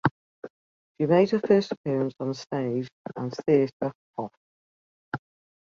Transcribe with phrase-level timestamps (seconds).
[0.97, 4.31] She made her first appearance on stage at Theater Hof.